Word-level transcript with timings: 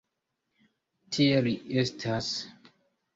Tie 1.17 1.43
li 1.49 1.53
estas! 1.83 2.31